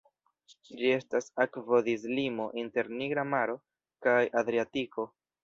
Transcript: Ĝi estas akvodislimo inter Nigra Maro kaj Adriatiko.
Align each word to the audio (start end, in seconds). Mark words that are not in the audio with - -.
Ĝi 0.69 0.77
estas 0.93 1.29
akvodislimo 1.45 2.47
inter 2.63 2.91
Nigra 3.03 3.27
Maro 3.35 3.59
kaj 4.09 4.19
Adriatiko. 4.43 5.09